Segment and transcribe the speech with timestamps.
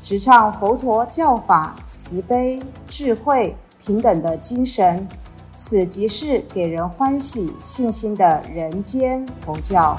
[0.00, 5.06] 直唱佛陀教法慈悲、智慧、平等的精神。
[5.52, 9.96] 此即是给人欢喜、信心的人间佛教。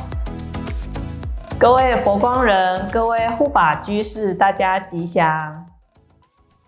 [1.59, 5.67] 各位佛光人，各位护法居士，大家吉祥。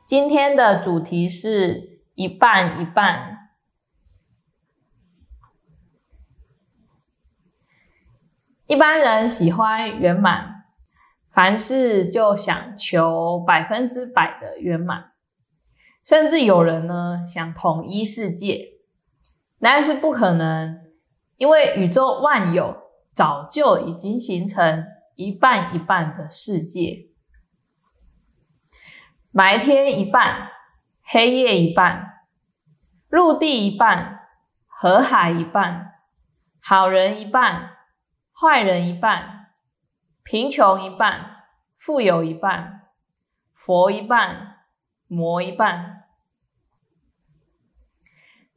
[0.05, 3.47] 今天的主题是一半一半。
[8.67, 10.50] 一般人喜欢圆满，
[11.31, 15.13] 凡事就想求百分之百的圆满，
[16.05, 18.73] 甚至有人呢想统一世界。
[19.59, 20.81] 但是不可能，
[21.37, 22.75] 因为宇宙万有
[23.13, 27.05] 早就已经形成一半一半的世界，
[29.31, 30.49] 白天一半，
[31.03, 32.23] 黑夜一半，
[33.07, 34.21] 陆地一半，
[34.65, 35.93] 河海一半，
[36.59, 37.77] 好人一半，
[38.33, 39.40] 坏人一半，
[40.23, 41.43] 贫穷一半，
[41.77, 42.89] 富有一半，
[43.53, 44.59] 佛一半，
[45.07, 46.05] 魔一半。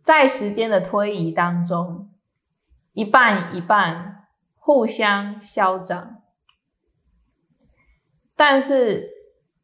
[0.03, 2.11] 在时间的推移当中，
[2.92, 4.27] 一半一半
[4.57, 6.23] 互相消长，
[8.37, 9.11] 但是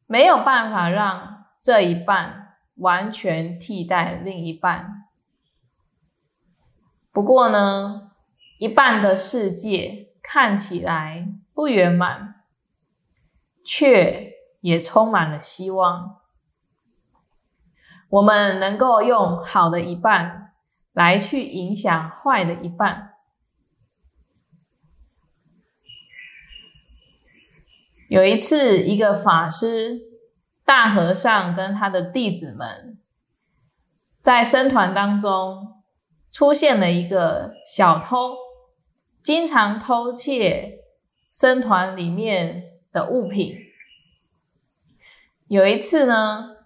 [0.06, 5.04] 没有办法让这一半完全替代另一半。
[7.12, 8.12] 不过呢，
[8.58, 11.28] 一半的世界看起来
[11.60, 12.36] 不圆满，
[13.62, 16.22] 却也充满了希望。
[18.08, 20.54] 我们能够用好的一半
[20.94, 23.12] 来去影响坏的一半。
[28.08, 30.00] 有一次，一个法师
[30.64, 32.98] 大和尚跟他的弟子们
[34.22, 35.82] 在僧团当中
[36.32, 38.34] 出现了一个小偷，
[39.22, 40.78] 经常偷窃
[41.30, 43.54] 僧团里面的物品。
[45.46, 46.56] 有一次呢，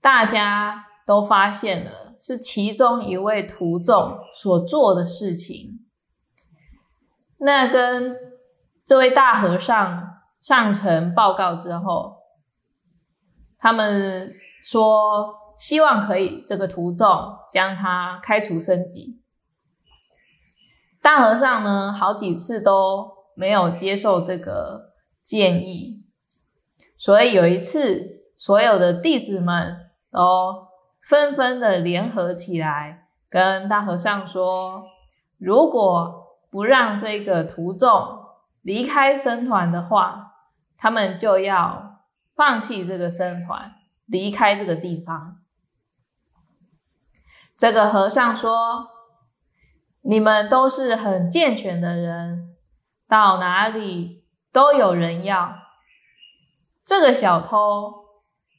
[0.00, 0.82] 大家。
[1.06, 5.86] 都发现了是其中一位徒众所做的事情。
[7.36, 8.16] 那跟
[8.86, 12.16] 这位大和尚上呈报告之后，
[13.58, 19.20] 他们说希望可以这个徒众将他开除升级。
[21.02, 26.04] 大和尚呢，好几次都没有接受这个建议，
[26.96, 30.64] 所以有一次，所有的弟子们都。
[31.06, 34.84] 纷纷的联合起来，跟大和尚说
[35.36, 38.24] ：“如果不让这个徒众
[38.62, 40.32] 离开僧团的话，
[40.78, 42.00] 他们就要
[42.34, 43.74] 放弃这个僧团，
[44.06, 45.42] 离开这个地方。”
[47.54, 48.88] 这个和尚说
[50.00, 52.53] ：“你们都是很健全的人，
[53.14, 55.54] 到哪里都有人要。
[56.84, 58.06] 这个小偷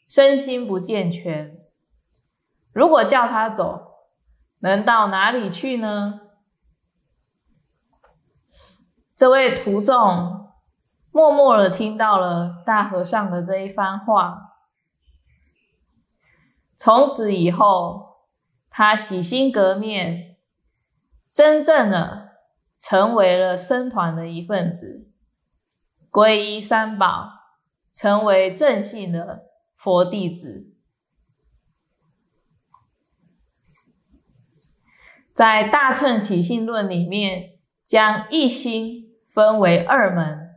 [0.08, 1.58] 身心不健全。”
[2.72, 4.06] 如果叫他走，
[4.60, 6.22] 能到哪里去呢？
[9.14, 10.54] 这位徒众
[11.12, 14.38] 默默的听到了大和尚的这一番话，
[16.78, 18.20] 从此以后，
[18.70, 20.38] 他洗心革面，
[21.30, 22.25] 真正的
[22.78, 25.08] 成为了僧团的一份子，
[26.12, 27.30] 皈依三宝，
[27.94, 30.72] 成为正信的佛弟子。
[35.34, 40.56] 在《大乘起信论》里面，将一心分为二门。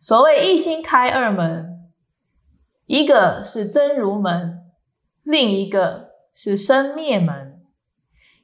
[0.00, 1.90] 所谓一心开二门，
[2.86, 4.70] 一个是真如门，
[5.22, 7.64] 另一个是生灭门，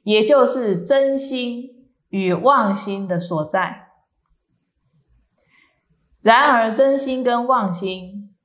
[0.03, 1.80] 也就是真心
[2.11, 3.87] 与妄心的所在。
[6.21, 8.35] 然而，真心跟妄心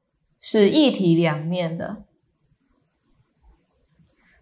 [0.40, 2.04] 是一体两面的。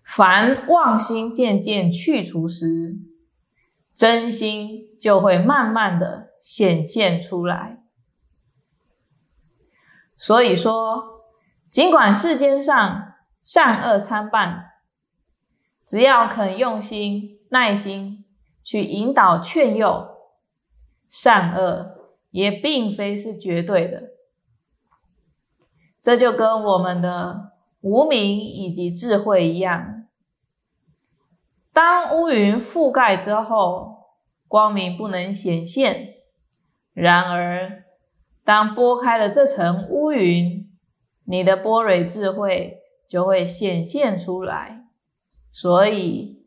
[0.04, 2.96] 凡妄心渐渐去除时，
[3.92, 7.82] 真心就会慢慢的显现出来。
[10.16, 11.24] 所以说，
[11.68, 14.66] 尽管世间上善恶参半，
[15.86, 18.23] 只要肯用心、耐心
[18.64, 20.08] 去引导劝诱，
[21.08, 24.14] 善恶也并非是绝对的。
[26.02, 30.06] 这就跟我们的无名以及智慧一样，
[31.72, 33.98] 当乌云覆盖之后，
[34.48, 36.14] 光明不能显现；
[36.92, 37.84] 然而，
[38.44, 40.70] 当拨开了这层乌云，
[41.24, 42.78] 你的波蕊智慧
[43.08, 44.84] 就会显现出来。
[45.50, 46.44] 所以，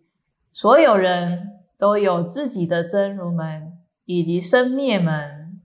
[0.52, 1.47] 所有人
[1.78, 5.62] 都有自己的真如门以及生灭门，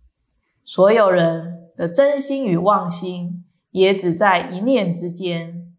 [0.64, 3.38] 所有人的真心与妄心。
[3.70, 5.74] 也只在一念之间，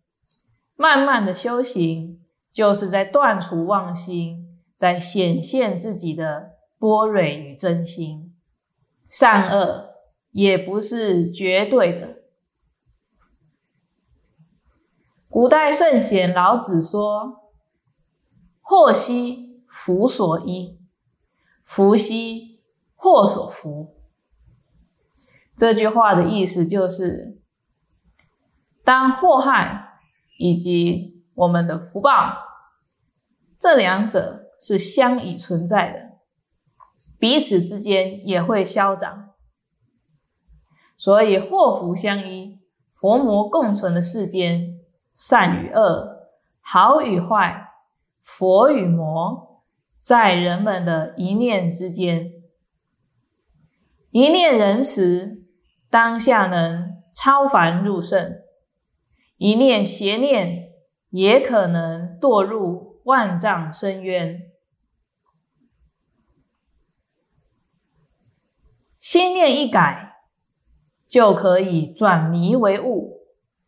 [0.76, 2.20] 慢慢的修行，
[2.52, 8.34] 就是在断除妄心，在显现自己的波蕊与真心。
[9.08, 9.92] 善恶
[10.32, 12.24] 也不是绝对的。
[15.30, 17.52] 古代圣贤老子说
[18.60, 20.80] ：“祸兮福所依，
[21.64, 22.62] 福兮
[22.96, 23.96] 祸所伏。”
[25.58, 27.42] 这句话的意思就是。
[28.86, 29.94] 当祸害
[30.38, 32.34] 以及我们的福报，
[33.58, 36.18] 这两者是相依存在的，
[37.18, 39.30] 彼此之间也会消长。
[40.98, 42.60] 所以祸福相依、
[42.92, 44.82] 佛魔共存的世间，
[45.16, 46.28] 善与恶、
[46.60, 47.70] 好与坏、
[48.22, 49.53] 佛与魔，
[50.04, 52.34] 在人们的一念之间，
[54.12, 55.46] 一念仁慈，
[55.90, 58.36] 当下能超凡入圣。
[59.38, 60.74] 一念邪念，
[61.12, 64.52] 也可能堕入万丈深渊。
[69.00, 70.18] 心念一改，
[71.08, 73.22] 就可以转迷为悟，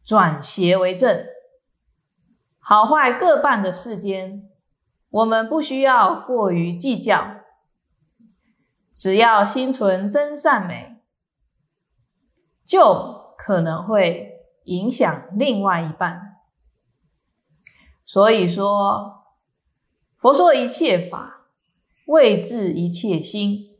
[0.04, 1.26] 转邪为正。
[2.60, 4.45] 好坏各半的世间，
[5.16, 7.42] 我们不需要过于计较，
[8.92, 11.02] 只要心存真善美，
[12.64, 14.32] 就可能会。
[14.66, 16.38] 影响另外一半，
[18.04, 19.28] 所以说，
[20.18, 21.46] 佛说一切法，
[22.08, 23.78] 为治一切心。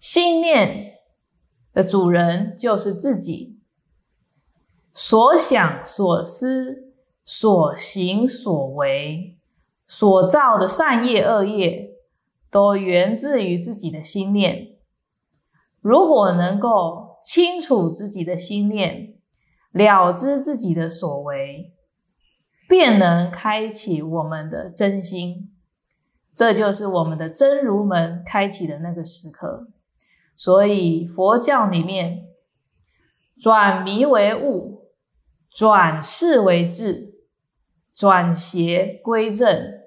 [0.00, 0.94] 心念
[1.72, 3.60] 的主人就是自己，
[4.92, 6.92] 所想、所思、
[7.24, 9.38] 所行、所为、
[9.92, 11.90] 所造的善业、恶业，
[12.50, 14.68] 都源自于自己的心念。
[15.82, 19.16] 如果能够清楚自己的心念，
[19.70, 21.74] 了知自己的所为，
[22.66, 25.52] 便能开启我们的真心，
[26.34, 29.68] 这就是我们的真如门开启的那个时刻。
[30.34, 32.28] 所以佛教里面，
[33.38, 34.88] 转迷为悟，
[35.50, 37.12] 转世为智，
[37.94, 39.81] 转邪归正，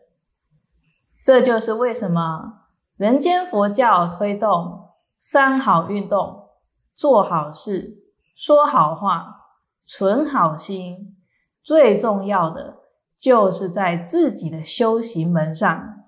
[1.25, 2.67] 这就是为什么
[2.97, 6.49] 人间佛教推动三好运动：
[6.93, 7.97] 做好事，
[8.35, 9.41] 说好话。
[9.87, 11.15] 存好心，
[11.61, 12.77] 最重要的
[13.17, 16.05] 就是在自己的修行门上，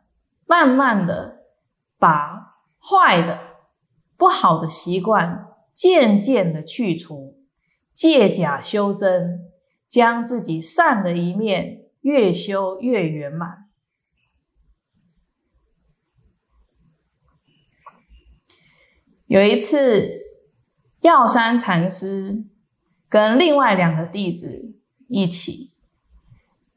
[0.47, 1.41] 慢慢的
[1.99, 3.37] 把坏的、
[4.17, 7.37] 不好的习惯渐渐的去除，
[7.93, 9.41] 借假修真，
[9.87, 13.66] 将自己善的一面越修越圆满。
[19.27, 20.09] 有一次，
[20.99, 22.43] 药山禅师。
[23.09, 24.75] 跟另外两个弟子
[25.07, 25.71] 一起，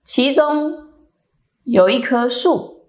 [0.04, 0.92] 其中
[1.64, 2.88] 有一棵树，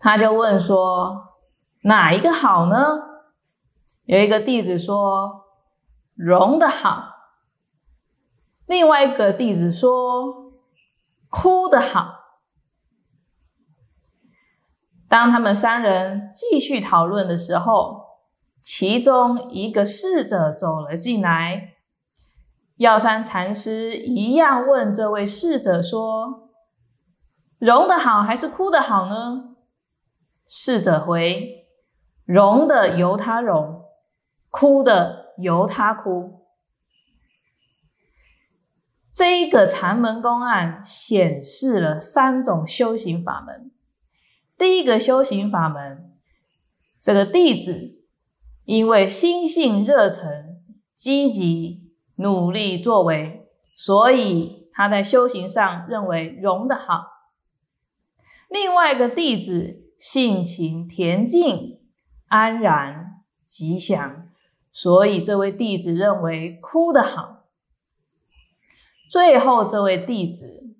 [0.00, 1.36] 他就问说
[1.86, 2.98] ：“哪一个好呢？”
[4.06, 5.44] 有一个弟子说
[6.18, 7.14] ：“荣的好。”
[8.66, 10.52] 另外一个弟子说
[11.30, 12.19] ：“枯的好。”
[15.10, 18.20] 当他们三人继续讨论的时候，
[18.62, 21.74] 其中一个侍者走了进来，
[22.76, 26.50] 药山禅师一样问这位侍者说
[27.58, 29.56] ：“融的好还是哭的好呢？”
[30.46, 31.66] 侍者回
[32.24, 33.82] ：“融的由他融，
[34.48, 36.44] 哭的由他哭。”
[39.12, 43.72] 这一个禅门公案显示了三种修行法门。
[44.60, 46.12] 第一个修行法门，
[47.00, 47.96] 这个弟子。
[48.64, 50.62] 因为心性热忱、
[50.94, 57.06] 积极努力作为，所以他在修行上认为融的好。
[58.48, 61.80] 另外一个弟子性情恬静、
[62.28, 64.28] 安然、吉祥，
[64.70, 67.46] 所以这位弟子认为哭的好。
[69.10, 70.76] 最后这位弟子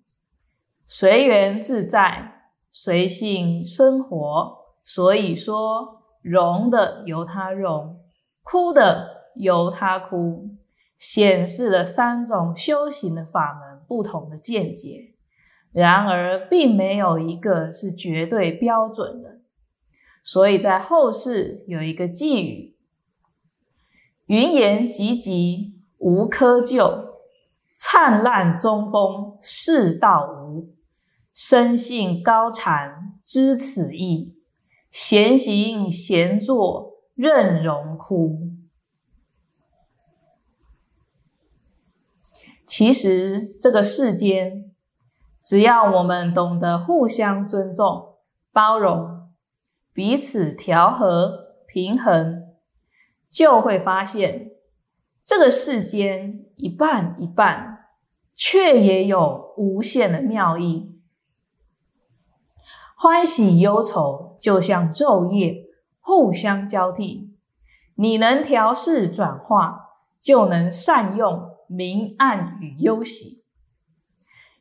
[0.87, 2.40] 随缘自在、
[2.71, 5.99] 随性生活，所以说。
[6.23, 7.99] 容的由他容，
[8.43, 10.51] 哭的由他哭，
[10.99, 15.15] 显示了三种修行的法门不同的见解。
[15.73, 19.39] 然而，并没有一个是绝对标准的。
[20.23, 22.77] 所以在后世有一个寄语
[24.29, 27.13] ：“云言寂寂无窠臼，
[27.75, 30.40] 灿烂中风世道无。
[31.43, 34.37] 生性高禅知此意，
[34.91, 38.51] 闲行闲坐任荣枯。”
[42.67, 44.71] 其实这个世间，
[45.43, 48.17] 只要我们懂得互相尊重、
[48.53, 49.31] 包容。
[49.95, 52.51] 彼此调和平衡，
[53.31, 54.51] 就会发现
[55.25, 57.87] 这个世间一半一半，
[58.35, 60.90] 却也有无限的妙意。
[63.03, 65.65] 欢喜忧愁就像昼夜
[66.01, 67.35] 互相交替，
[67.95, 69.87] 你能调试转化，
[70.21, 73.43] 就能善用明暗与忧喜。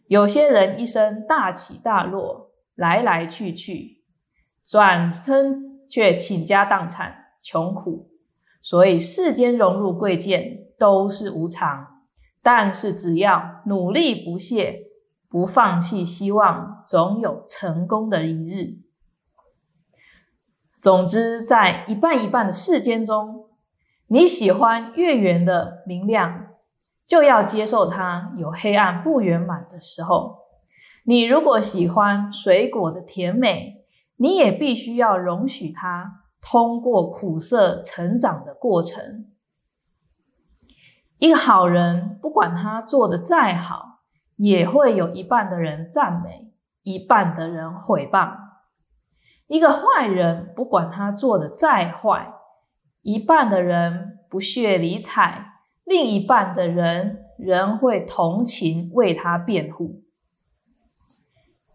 [0.07, 4.05] 有些人一生大起大落，来来去去。
[4.65, 8.09] 转身却倾家荡产，穷苦。
[8.61, 11.85] 所以世间荣辱贵贱都是无常，
[12.41, 14.83] 但是只要努力不懈，
[15.29, 18.79] 不放弃希望，总有成功的一日。
[20.81, 23.45] 总之，在一半一半的世间中，
[24.07, 26.47] 你喜欢月圆的明亮，
[27.05, 30.45] 就要接受它有黑暗不圆满的时候；
[31.03, 39.27] 你如果喜欢水果的甜美，你也必须要容许它通过苦涩成长的过程。
[41.17, 43.88] 一个好人，不管他做的再好，
[44.39, 48.35] 也会有一半的人赞美，一半的人毁谤；
[49.45, 52.33] 一个坏人，不管他做的再坏，
[53.03, 55.53] 一半的人不屑理睬，
[55.83, 60.01] 另一半的人仍会同情为他辩护。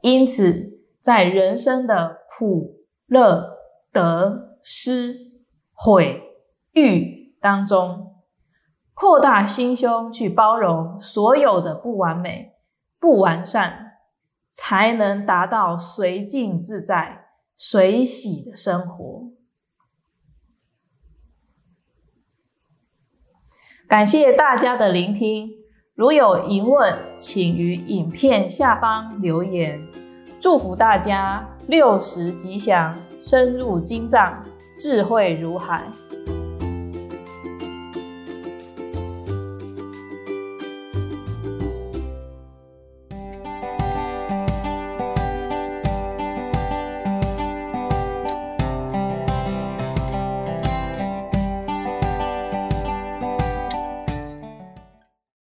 [0.01, 0.73] 因此。
[1.05, 2.79] 在人生的苦、
[3.09, 3.59] 乐、
[3.93, 5.35] 得、失、
[5.75, 6.19] 毁、
[6.73, 8.15] 欲当中，
[8.95, 12.54] 扩大心胸去包容所有的不完美、
[13.05, 13.99] 不完善，
[14.51, 19.25] 才能达到随境自在、随喜的生活。
[23.87, 25.51] 感谢大家的聆听，
[25.95, 29.87] 如有疑问，请于影片下方留言。
[30.41, 34.43] 祝福大家六十吉祥，深入经藏，
[34.75, 35.85] 智慧如海。